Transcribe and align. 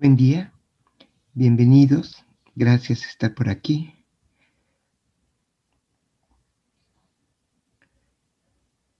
Buen 0.00 0.16
día, 0.16 0.50
bienvenidos, 1.34 2.24
gracias 2.54 3.00
por 3.00 3.08
estar 3.10 3.34
por 3.34 3.48
aquí. 3.50 3.92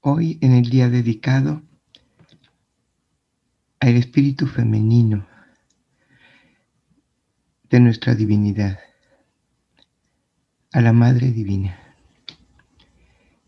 Hoy 0.02 0.36
en 0.42 0.52
el 0.52 0.68
día 0.68 0.90
dedicado 0.90 1.62
al 3.78 3.96
espíritu 3.96 4.46
femenino 4.46 5.26
de 7.70 7.80
nuestra 7.80 8.14
divinidad, 8.14 8.78
a 10.70 10.82
la 10.82 10.92
Madre 10.92 11.30
Divina. 11.30 11.96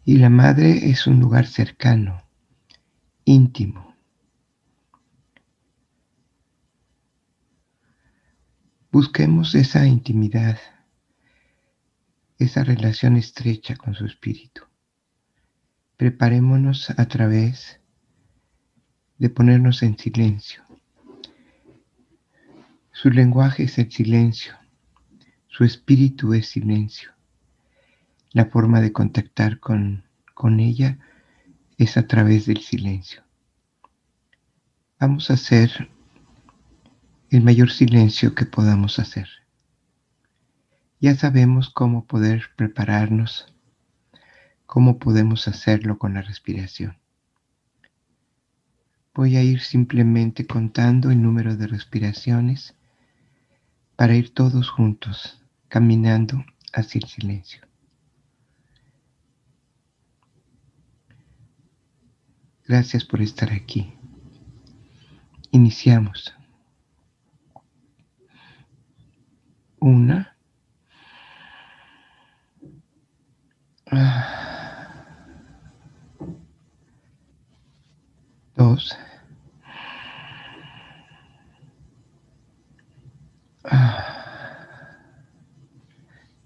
Y 0.06 0.16
la 0.16 0.30
Madre 0.30 0.88
es 0.88 1.06
un 1.06 1.20
lugar 1.20 1.46
cercano, 1.46 2.22
íntimo, 3.26 3.91
Busquemos 8.92 9.54
esa 9.54 9.86
intimidad, 9.86 10.58
esa 12.38 12.62
relación 12.62 13.16
estrecha 13.16 13.74
con 13.74 13.94
su 13.94 14.04
espíritu. 14.04 14.64
Preparémonos 15.96 16.90
a 16.90 17.06
través 17.06 17.80
de 19.16 19.30
ponernos 19.30 19.82
en 19.82 19.96
silencio. 19.96 20.62
Su 22.92 23.08
lenguaje 23.08 23.62
es 23.62 23.78
el 23.78 23.90
silencio, 23.90 24.58
su 25.48 25.64
espíritu 25.64 26.34
es 26.34 26.48
silencio. 26.48 27.12
La 28.32 28.44
forma 28.44 28.82
de 28.82 28.92
contactar 28.92 29.58
con, 29.58 30.04
con 30.34 30.60
ella 30.60 30.98
es 31.78 31.96
a 31.96 32.06
través 32.06 32.44
del 32.44 32.58
silencio. 32.58 33.22
Vamos 35.00 35.30
a 35.30 35.34
hacer 35.34 35.88
el 37.36 37.42
mayor 37.42 37.70
silencio 37.70 38.34
que 38.34 38.44
podamos 38.44 38.98
hacer. 38.98 39.26
Ya 41.00 41.14
sabemos 41.14 41.70
cómo 41.70 42.06
poder 42.06 42.50
prepararnos, 42.56 43.46
cómo 44.66 44.98
podemos 44.98 45.48
hacerlo 45.48 45.98
con 45.98 46.12
la 46.12 46.20
respiración. 46.20 46.98
Voy 49.14 49.36
a 49.36 49.42
ir 49.42 49.60
simplemente 49.60 50.46
contando 50.46 51.10
el 51.10 51.22
número 51.22 51.56
de 51.56 51.68
respiraciones 51.68 52.74
para 53.96 54.14
ir 54.14 54.34
todos 54.34 54.68
juntos 54.68 55.42
caminando 55.68 56.44
hacia 56.74 56.98
el 56.98 57.08
silencio. 57.08 57.62
Gracias 62.66 63.06
por 63.06 63.22
estar 63.22 63.50
aquí. 63.52 63.94
Iniciamos. 65.50 66.34
Una. 69.82 70.36
Dos. 78.54 78.96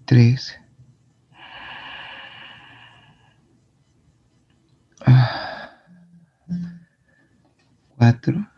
Tres. 0.05 0.57
Cuatro. 7.97 8.56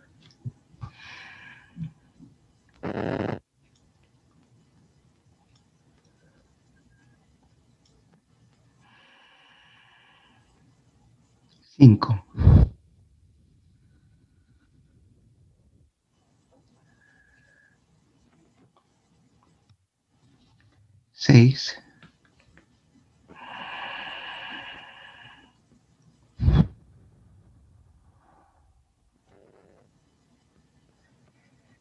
Cinco. 11.79 12.13
Seis. 21.13 21.75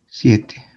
Siete 0.07 0.68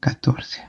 Catorce. 0.00 0.60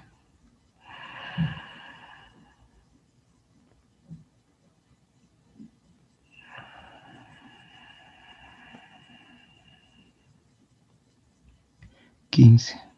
Quince. 12.31 12.88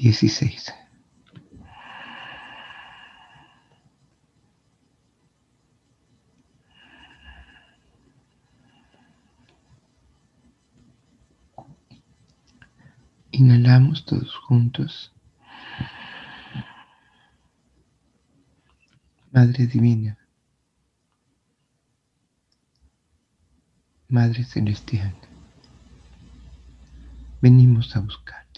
Dieciséis. 0.00 0.72
Inhalamos 13.30 14.06
todos 14.06 14.34
juntos. 14.36 15.12
Madre 19.32 19.66
Divina, 19.66 20.18
Madre 24.08 24.44
Celestial, 24.44 25.14
venimos 27.42 27.94
a 27.94 28.00
buscarte. 28.00 28.49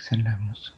Exhalamos. 0.00 0.74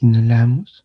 Inhalamos. 0.00 0.84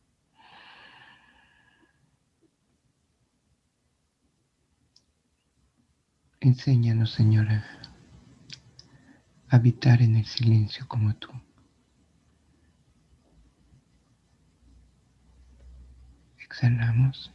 Enséñanos, 6.40 7.14
Señora, 7.14 7.66
a 9.50 9.56
habitar 9.56 10.04
en 10.04 10.18
el 10.18 10.28
silencio 10.28 10.88
como 10.88 11.16
tú. 11.16 11.32
Exhalamos. 16.38 17.32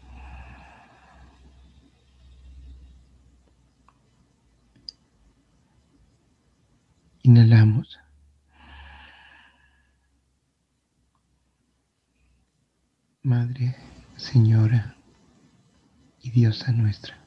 Inhalamos. 7.27 7.99
Madre, 13.25 13.75
Señora 14.17 14.95
y 16.23 16.31
Diosa 16.31 16.71
nuestra, 16.71 17.19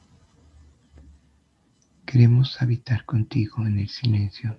queremos 2.06 2.62
habitar 2.62 3.04
contigo 3.04 3.66
en 3.66 3.78
el 3.78 3.90
silencio. 3.90 4.56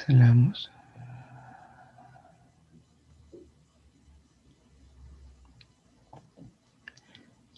Exhalamos. 0.00 0.70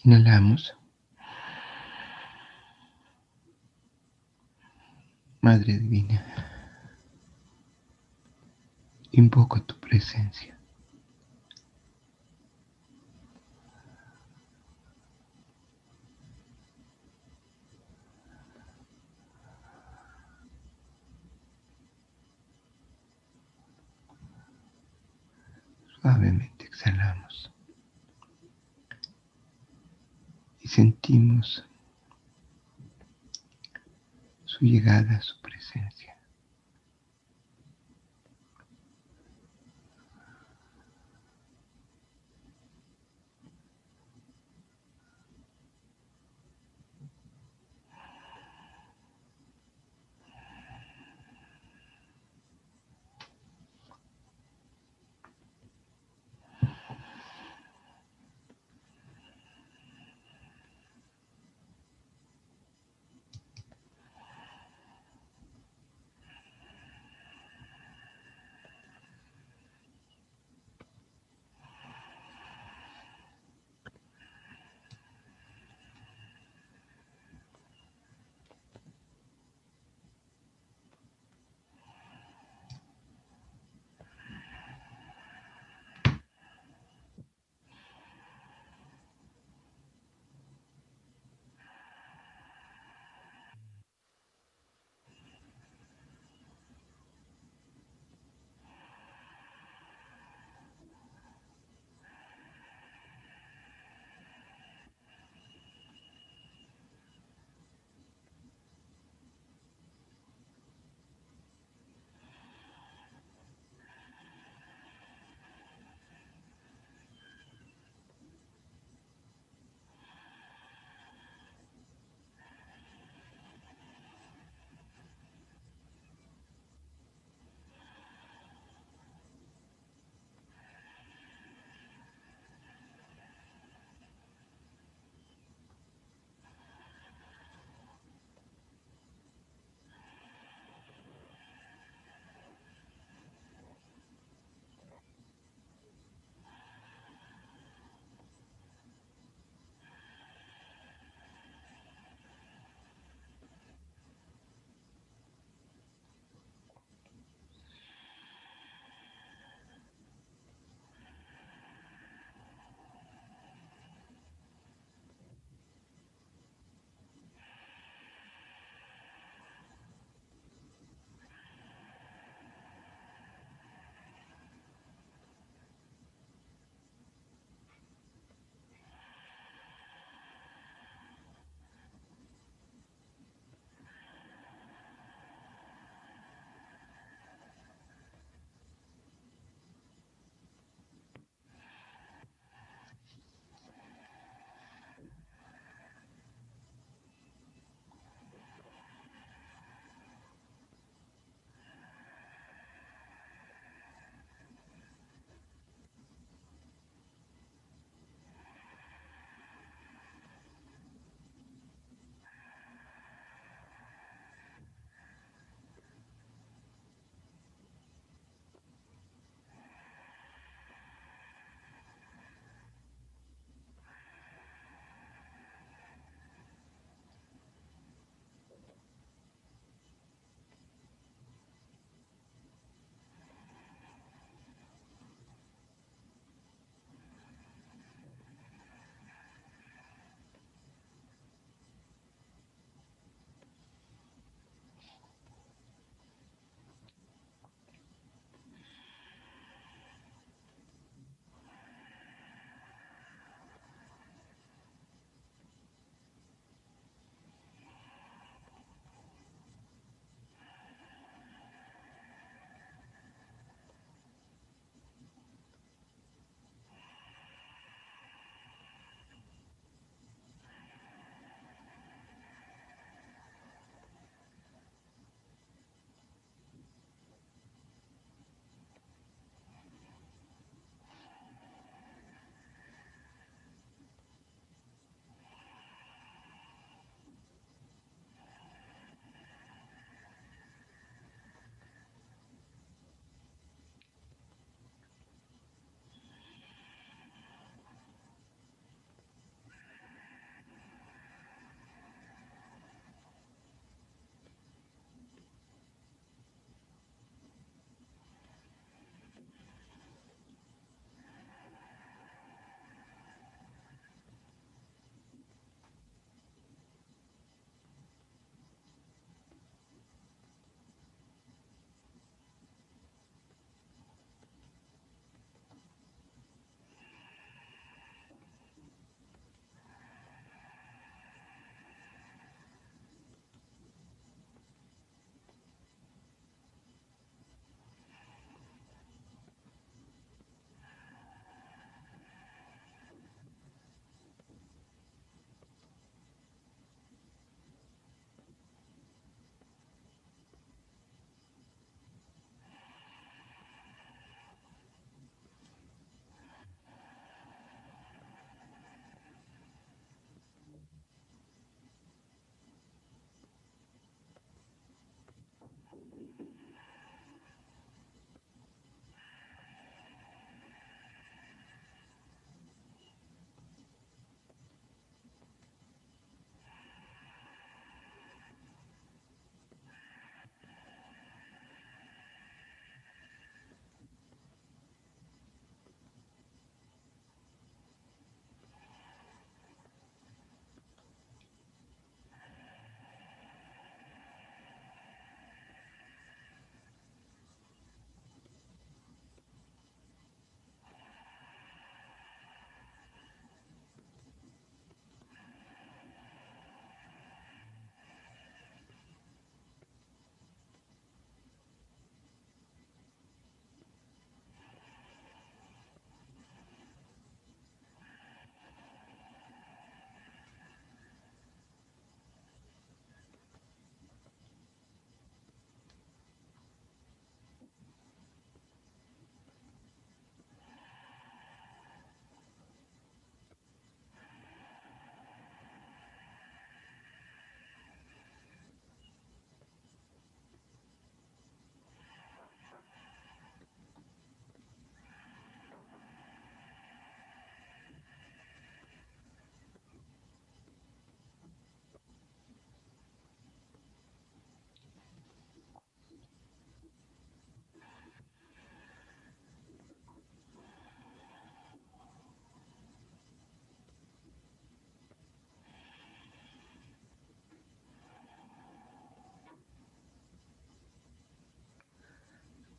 Inhalamos. 0.03 0.75
Madre 5.41 5.77
Divina, 5.77 6.21
invoco 9.11 9.61
tu 9.61 9.77
presencia. 9.79 10.57
Suavemente 26.03 26.65
exhalamos. 26.65 27.53
y 30.63 30.67
sentimos 30.69 31.65
su 34.45 34.65
llegada, 34.65 35.21
su 35.21 35.39
presencia. 35.41 36.17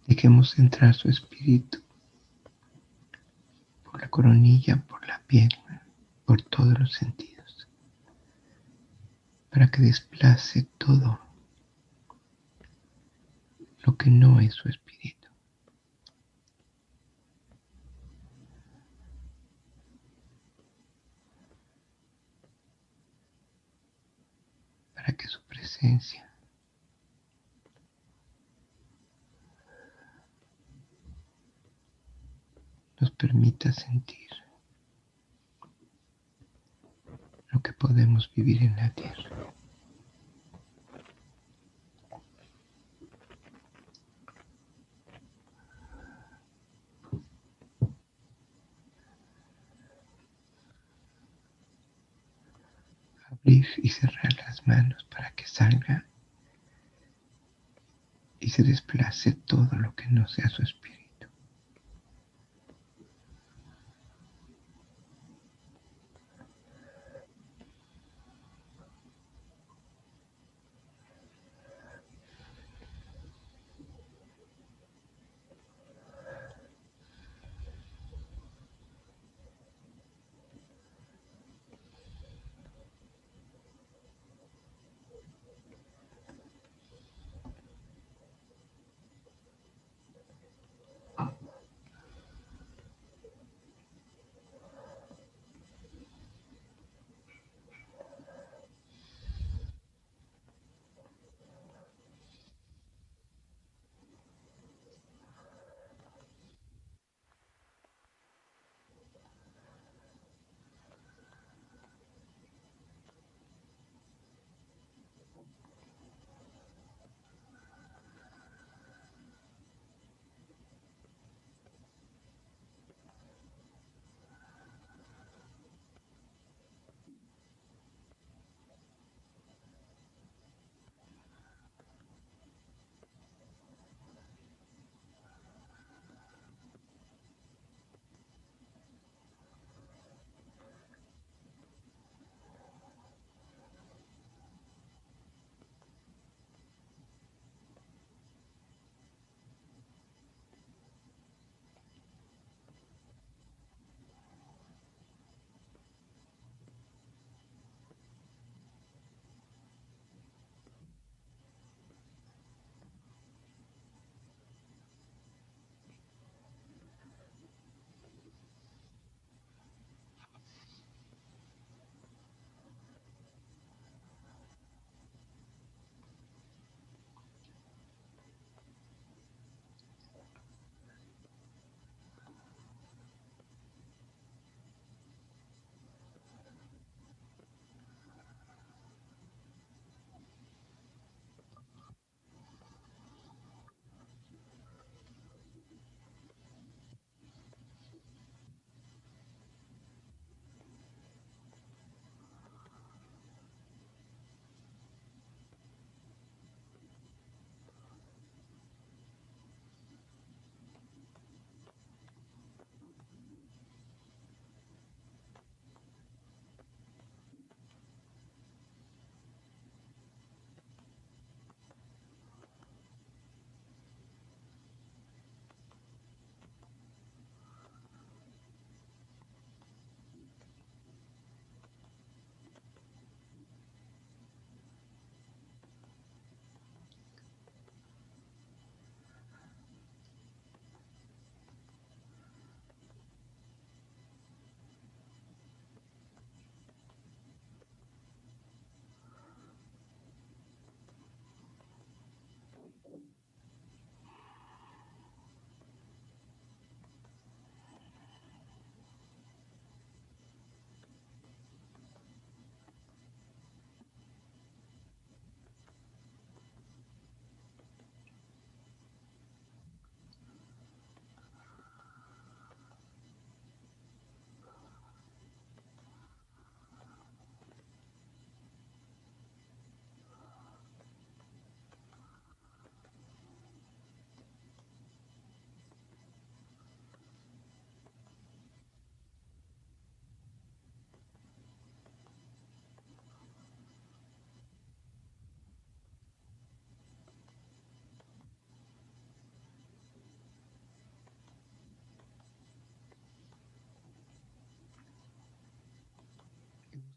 Dejemos 0.06 0.58
entrar 0.58 0.94
su 0.94 1.08
espíritu 1.08 1.78
por 3.84 4.00
la 4.00 4.08
coronilla, 4.08 4.76
por 4.88 5.06
la 5.06 5.22
piel, 5.26 5.48
por 6.26 6.42
todos 6.42 6.78
los 6.78 6.92
sentidos, 6.92 7.68
para 9.50 9.68
que 9.70 9.82
desplace 9.82 10.64
todo 10.78 11.20
lo 13.84 13.96
que 13.96 14.10
no 14.10 14.40
es 14.40 14.54
su 14.54 14.68
espíritu. 14.68 15.28
Para 24.94 25.12
que 25.12 25.28
su 25.28 25.42
presencia 25.42 26.30
nos 33.00 33.10
permita 33.24 33.72
sentir 33.72 34.28
lo 37.52 37.60
que 37.62 37.72
podemos 37.72 38.30
vivir 38.34 38.62
en 38.62 38.76
la 38.76 38.94
tierra. 38.94 39.33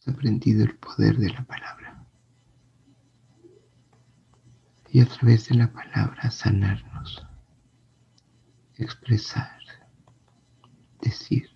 Aprendido 0.06 0.64
el 0.64 0.78
poder 0.78 1.18
de 1.18 1.30
la 1.30 1.44
palabra. 1.44 2.06
Y 4.90 5.02
a 5.02 5.06
través 5.06 5.50
de 5.50 5.56
la 5.56 5.72
palabra 5.72 6.32
sanarnos, 6.32 7.26
expresar, 8.76 9.60
decir. 11.02 11.50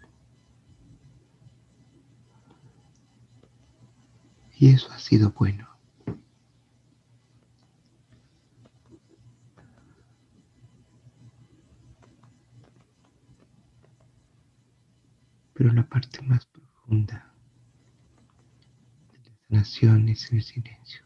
Y 4.54 4.73
eso 4.73 4.91
ha 4.91 4.99
sido 4.99 5.32
bueno. 5.32 5.67
Pero 15.54 15.73
la 15.73 15.88
parte 15.88 16.21
más 16.23 16.45
profunda 16.47 17.30
de 19.51 19.57
la 19.57 19.65
sanación 19.65 20.07
es 20.07 20.31
el 20.31 20.41
silencio. 20.41 21.03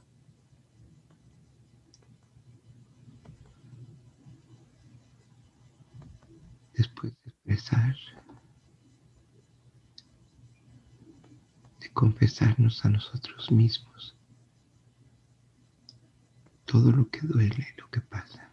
Después 6.73 7.13
de 7.23 7.31
expresar, 7.31 7.95
de 11.79 11.89
confesarnos 11.91 12.85
a 12.85 12.89
nosotros 12.89 13.51
mismos 13.51 14.15
todo 16.65 16.91
lo 16.91 17.09
que 17.09 17.21
duele, 17.21 17.67
lo 17.77 17.89
que 17.89 18.01
pasa. 18.01 18.51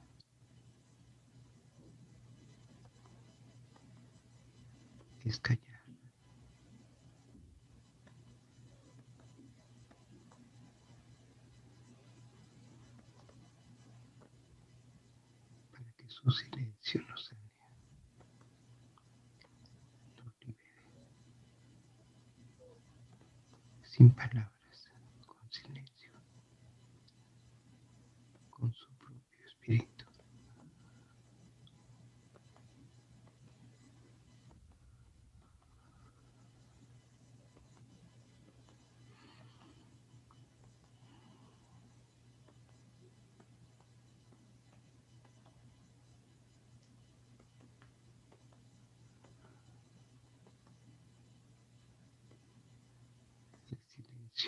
Es 5.24 5.38
callar. 5.38 5.71
Su 16.24 16.30
silencio 16.30 17.02
nos 17.08 17.24
sane, 17.26 17.50
nos 20.16 20.34
libere, 20.46 20.84
sin 23.82 24.10
palabras, 24.10 24.52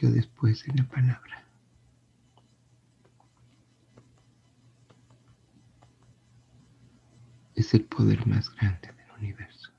después 0.02 0.64
de 0.64 0.74
la 0.74 0.84
palabra. 0.88 1.44
Es 7.54 7.72
el 7.74 7.84
poder 7.84 8.26
más 8.26 8.50
grande 8.56 8.88
del 8.92 9.10
universo. 9.18 9.70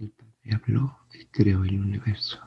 El 0.00 0.10
Padre 0.10 0.54
habló 0.54 0.98
y 1.12 1.26
creó 1.26 1.64
el 1.64 1.78
universo. 1.78 2.40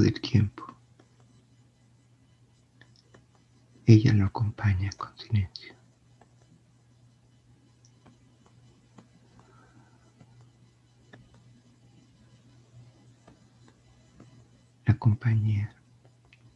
Del 0.00 0.20
tiempo. 0.20 0.64
Ella 3.86 4.12
lo 4.14 4.26
acompaña 4.26 4.90
con 4.96 5.16
silencio. 5.18 5.74
La 14.84 14.98
compañía, 14.98 15.74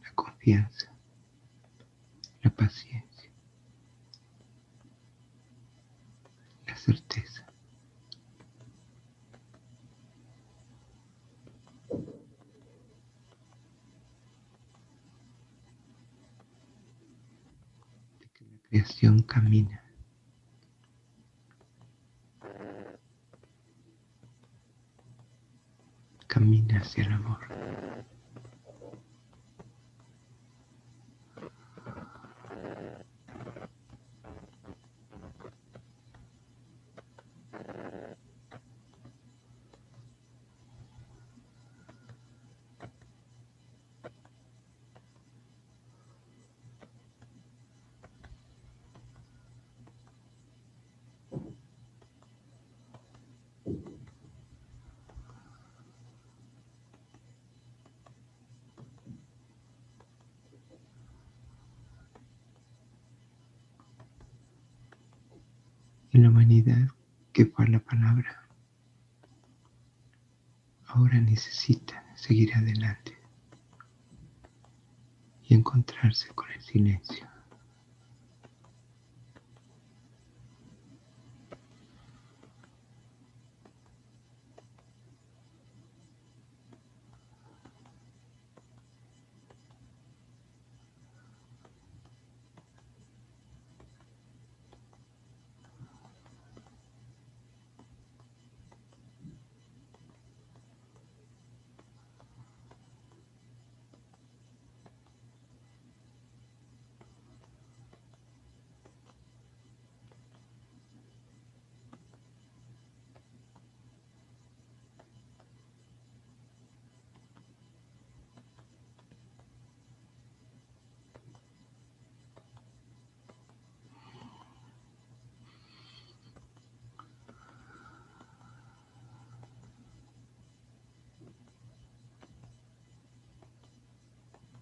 la 0.03 0.11
confianza, 0.13 0.93
la 2.41 2.49
paciencia, 2.49 3.26
creación 18.87 19.21
camina. 19.23 19.83
Camina 26.27 26.79
hacia 26.79 27.03
el 27.03 27.11
amor. 27.11 27.39
En 66.11 66.23
la 66.23 66.29
humanidad 66.29 66.89
que 67.33 67.45
fue 67.45 67.67
la 67.67 67.79
palabra. 67.79 68.47
Ahora 70.87 71.19
necesitan 71.19 72.03
seguir 72.15 72.55
adelante 72.55 73.17
y 75.43 75.53
encontrarse 75.53 76.29
con 76.29 76.49
el 76.51 76.61
silencio. 76.61 77.27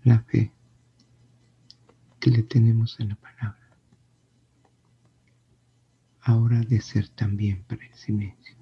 La 0.06 0.20
fe 0.20 0.52
que 2.20 2.32
le 2.32 2.44
tenemos 2.44 3.00
en 3.00 3.10
la 3.10 3.16
palabra. 3.16 3.70
Ahora 6.22 6.62
de 6.62 6.80
ser 6.80 7.10
también 7.10 7.64
para 7.64 7.86
el 7.86 7.94
silencio. 7.94 8.56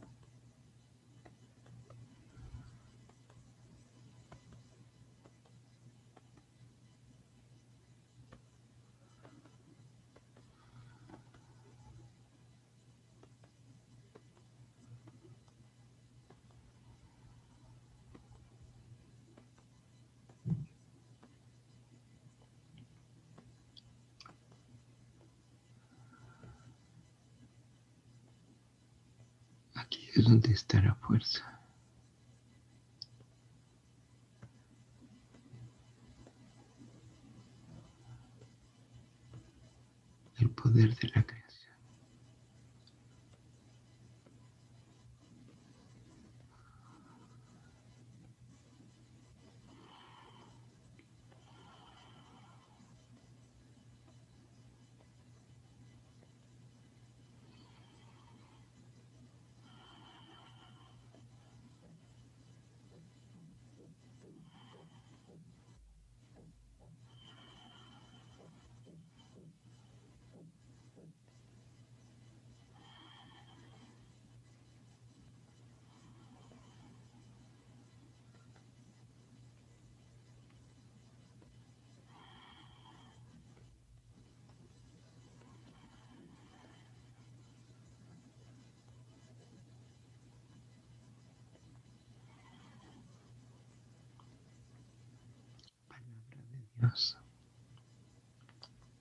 Fuerza. 30.96 31.60
El 40.40 40.50
poder 40.50 40.96
de 40.96 41.08
la 41.10 41.24
creación. 41.24 41.63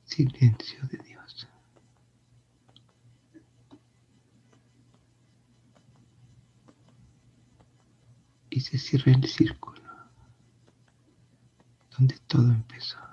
Silencio 0.04 0.86
de 0.88 0.98
Dios. 0.98 1.48
Y 8.50 8.60
se 8.60 8.78
cierra 8.78 9.12
el 9.12 9.26
círculo 9.26 9.82
donde 11.96 12.18
todo 12.26 12.50
empezó. 12.50 13.11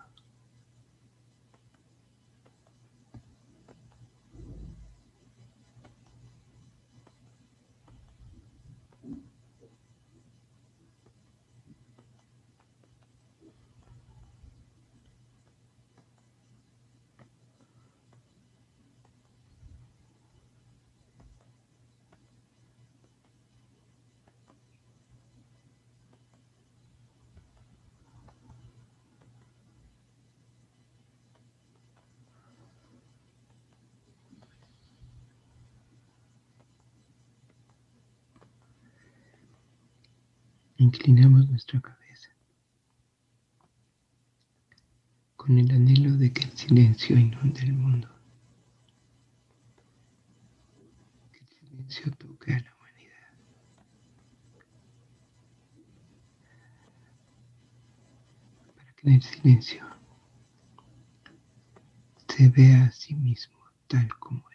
Inclinamos 40.79 41.49
nuestra 41.49 41.81
cabeza 41.81 42.29
con 45.35 45.57
el 45.57 45.69
anhelo 45.71 46.15
de 46.15 46.31
que 46.31 46.43
el 46.45 46.51
silencio 46.57 47.17
inunde 47.17 47.59
el 47.63 47.73
mundo. 47.73 48.07
Que 51.33 51.39
el 51.39 51.47
silencio 51.49 52.11
toque 52.13 52.53
a 52.53 52.59
la 52.61 52.75
humanidad. 52.77 53.29
Para 58.77 58.93
que 58.93 59.09
en 59.09 59.15
el 59.15 59.21
silencio 59.21 59.85
se 62.29 62.47
vea 62.47 62.85
a 62.85 62.91
sí 62.93 63.15
mismo 63.15 63.59
tal 63.87 64.07
como 64.17 64.49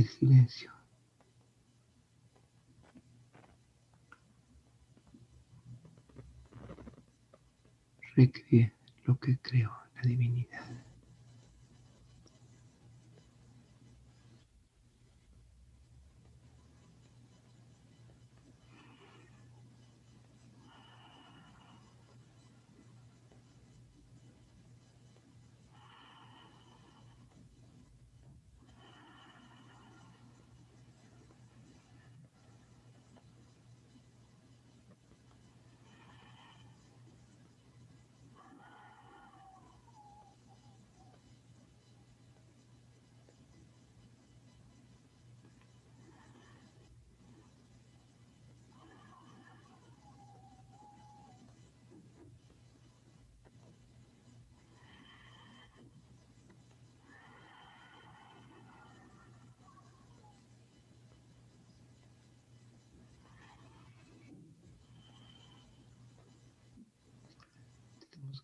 el 0.00 0.06
silencio. 0.08 0.70
Recree 8.14 8.72
lo 9.04 9.18
que 9.18 9.38
creó 9.38 9.72
la 9.94 10.02
divinidad. 10.02 10.85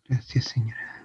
Gracias, 0.07 0.45
Señora. 0.45 1.02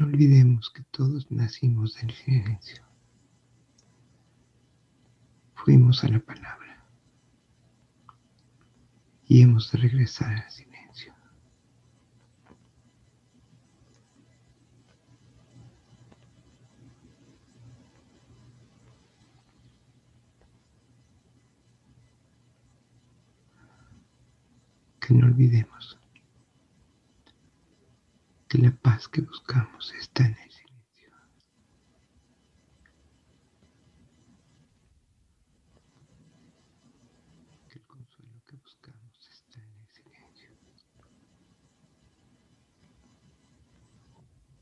No 0.00 0.06
olvidemos 0.06 0.70
que 0.70 0.82
todos 0.84 1.30
nacimos 1.30 1.94
del 1.96 2.10
silencio. 2.12 2.82
Fuimos 5.54 6.02
a 6.02 6.08
la 6.08 6.20
palabra 6.20 6.82
y 9.26 9.42
hemos 9.42 9.70
de 9.70 9.78
regresar 9.78 10.32
al 10.32 10.50
silencio. 10.50 11.14
Que 24.98 25.12
no 25.12 25.26
olvidemos 25.26 25.99
que 28.50 28.58
la 28.58 28.72
paz 28.72 29.06
que 29.06 29.20
buscamos 29.20 29.92
está 29.94 30.26
en 30.26 30.36
el 30.36 30.50
silencio. 30.50 31.12
Que 37.68 37.78
el 37.78 37.86
consuelo 37.86 38.42
que 38.48 38.56
buscamos 38.56 39.28
está 39.30 39.60
en 39.62 39.72
el 39.78 39.88
silencio. 39.92 40.50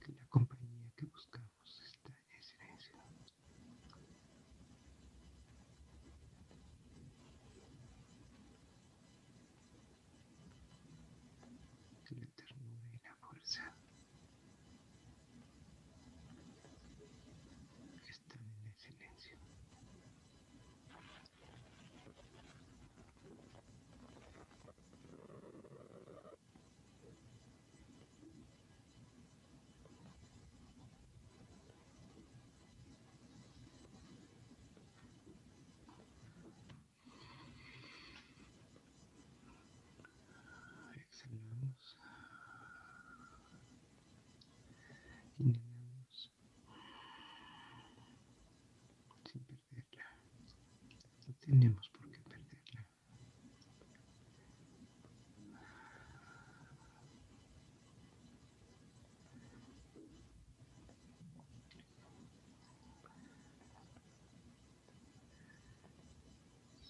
Que 0.01 0.13
la 0.13 0.27
compañía 0.27 0.93
que 0.95 1.07
buscamos 1.07 1.81
está 1.87 2.11
en 2.11 2.31
el 2.37 2.43
silencio. 2.43 2.95
Que 12.05 12.15
la 12.17 12.27
ternura 12.37 12.89
y 12.95 12.99
la 13.03 13.15
fuerza 13.17 13.75
están 18.09 18.41
en 18.43 18.67
el 18.67 18.75
silencio. 18.77 19.39
Exhalamos. 40.97 41.97
Inhalamos. 45.39 46.33
Sin 49.31 49.43
perderla. 49.45 50.05
No 51.27 51.35
tenemos 51.41 51.89
por 51.91 52.11
qué 52.11 52.21
perderla. 52.21 52.85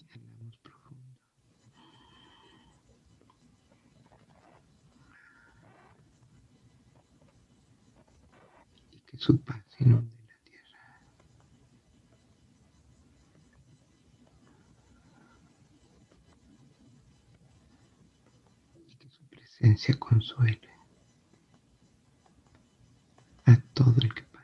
Inhalamos 0.01 0.57
profundo. 0.57 1.19
y 8.91 8.99
que 9.01 9.17
su 9.29 9.39
paz 9.41 9.63
inunde 9.77 10.17
la 10.27 10.43
tierra. 10.43 10.79
Y 18.87 18.95
que 18.95 19.07
su 19.11 19.23
presencia 19.27 19.93
consuele 19.99 20.67
a 23.45 23.55
todo 23.75 23.93
el 24.01 24.11
que 24.15 24.23
padece. 24.23 24.39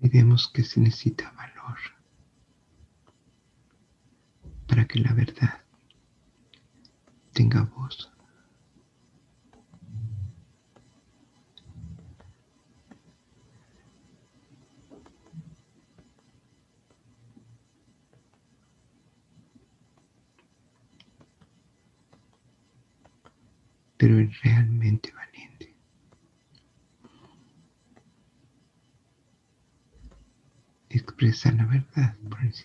Olvidemos 0.00 0.48
que 0.48 0.64
se 0.64 0.80
necesita 0.80 1.30
valor 1.32 1.78
para 4.66 4.86
que 4.86 4.98
la 4.98 5.12
verdad 5.12 5.29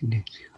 verdad 0.02 0.10
por 0.10 0.14
el 0.14 0.24
silencio. 0.24 0.55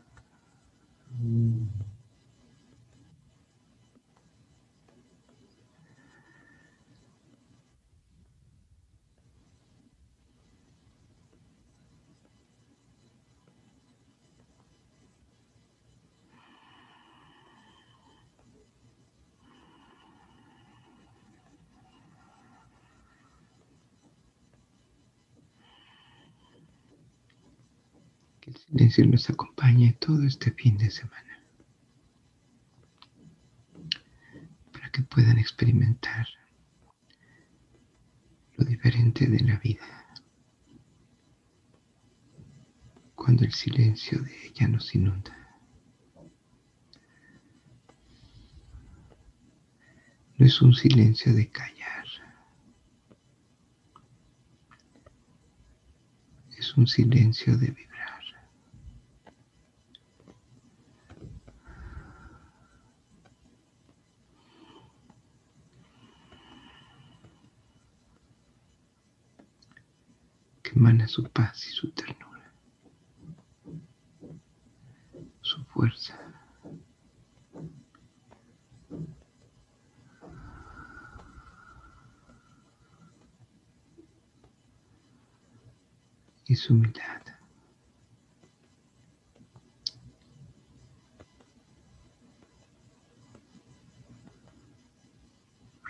Silencio 28.90 29.12
los 29.12 29.28
acompañe 29.28 29.92
todo 30.00 30.22
este 30.24 30.50
fin 30.52 30.78
de 30.78 30.90
semana. 30.90 31.44
Para 34.72 34.90
que 34.90 35.02
puedan 35.02 35.38
experimentar 35.38 36.26
lo 38.56 38.64
diferente 38.64 39.26
de 39.26 39.40
la 39.40 39.58
vida. 39.58 40.06
Cuando 43.14 43.44
el 43.44 43.52
silencio 43.52 44.22
de 44.22 44.46
ella 44.46 44.68
nos 44.68 44.94
inunda. 44.94 45.36
No 50.38 50.46
es 50.46 50.62
un 50.62 50.72
silencio 50.72 51.34
de 51.34 51.50
callar. 51.50 52.06
Es 56.56 56.74
un 56.76 56.86
silencio 56.86 57.58
de 57.58 57.66
vivir. 57.66 57.88
su 71.18 71.24
paz 71.24 71.66
y 71.66 71.70
su 71.72 71.90
ternura, 71.90 72.52
su 75.40 75.64
fuerza. 75.64 76.16
y 86.46 86.54
su 86.54 86.72
humildad. 86.72 87.22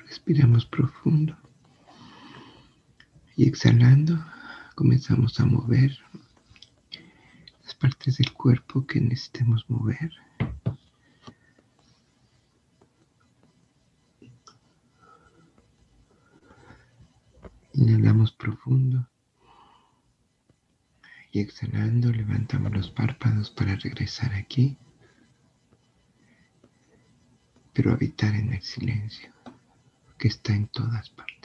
Respiramos 0.05 0.67
profundo 0.67 1.37
y 3.37 3.47
exhalando 3.47 4.19
comenzamos 4.79 5.41
a 5.41 5.45
mover 5.45 5.99
las 7.65 7.75
partes 7.75 8.19
del 8.19 8.33
cuerpo 8.33 8.87
que 8.87 9.01
necesitemos 9.01 9.69
mover. 9.69 10.13
Inhalamos 17.73 18.31
profundo 18.31 19.09
y 21.33 21.41
exhalando 21.41 22.13
levantamos 22.13 22.71
los 22.71 22.89
párpados 22.93 23.51
para 23.51 23.75
regresar 23.75 24.33
aquí, 24.33 24.79
pero 27.73 27.91
habitar 27.91 28.33
en 28.37 28.53
el 28.53 28.63
silencio 28.63 29.33
que 30.17 30.29
está 30.29 30.55
en 30.55 30.69
todas 30.69 31.11
partes. 31.11 31.38